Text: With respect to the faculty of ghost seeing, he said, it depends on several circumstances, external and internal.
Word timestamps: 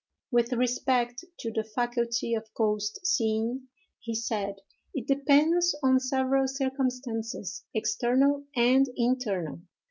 With 0.31 0.51
respect 0.53 1.23
to 1.41 1.51
the 1.51 1.63
faculty 1.63 2.33
of 2.33 2.51
ghost 2.55 3.05
seeing, 3.05 3.67
he 3.99 4.15
said, 4.15 4.55
it 4.95 5.05
depends 5.07 5.75
on 5.83 5.99
several 5.99 6.47
circumstances, 6.47 7.65
external 7.75 8.45
and 8.55 8.87
internal. 8.95 9.61